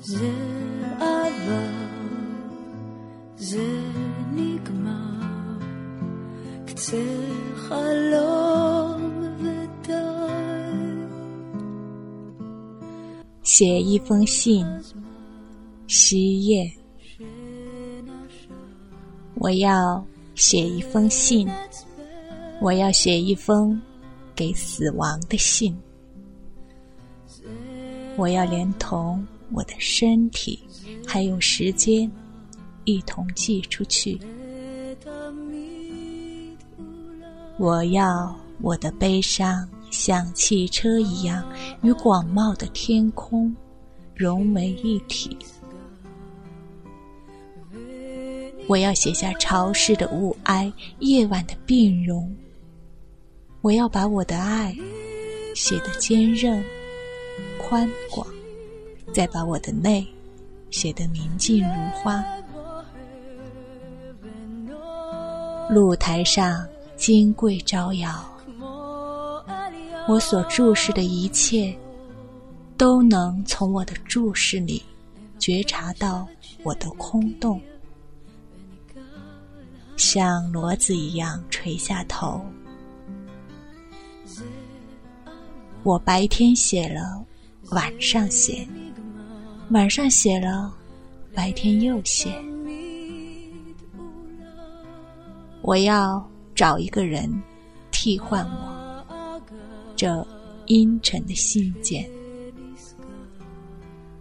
[0.00, 0.32] זה
[0.96, 1.70] עבר,
[3.36, 3.80] זה
[4.32, 5.58] נגמר,
[6.66, 7.02] קצה
[7.56, 9.94] חלום ודי.
[13.42, 14.66] 写一封信，
[15.86, 16.72] 十页。
[19.36, 20.04] 我要
[20.34, 21.48] 写一封信，
[22.60, 23.80] 我要写一封
[24.34, 25.76] 给死亡的信。
[28.16, 30.59] 我要连同 我的身体
[31.05, 32.09] 还有时间
[32.85, 34.19] 一同寄出去。
[37.57, 41.43] 我要我的悲伤像汽车一样
[41.81, 43.53] 与广袤的天空
[44.15, 45.37] 融为一体。
[48.67, 52.31] 我要写下潮湿的雾霭，夜晚的病容。
[53.61, 54.73] 我要把我的爱
[55.55, 56.63] 写得坚韧、
[57.57, 58.25] 宽广，
[59.13, 60.05] 再把我的泪
[60.71, 62.23] 写得明净如花。
[65.69, 68.25] 露台上金桂招摇，
[70.07, 71.77] 我所注视的一切，
[72.75, 74.81] 都能从我的注视里
[75.37, 76.27] 觉察到
[76.63, 77.61] 我的空洞。
[79.95, 82.41] 像骡子一样垂下头。
[85.83, 87.23] 我白天写了，
[87.69, 88.67] 晚上写，
[89.71, 90.73] 晚上写了，
[91.33, 92.33] 白天又写。
[95.61, 97.31] 我要找一个人
[97.91, 99.39] 替换我
[99.95, 100.25] 这
[100.65, 102.09] 阴沉的信件。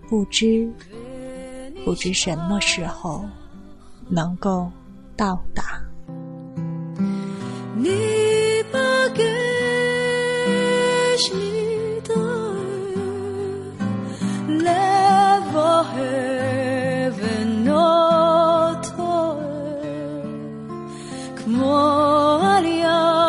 [0.06, 0.70] 不知
[1.84, 3.24] 不知什么时候
[4.08, 4.70] 能够
[5.16, 5.82] 到达。
[22.41, 23.28] Allah.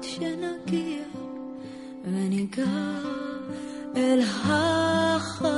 [0.00, 1.02] עד שנגיע
[2.04, 2.64] וניגע
[3.96, 5.49] אל החיים.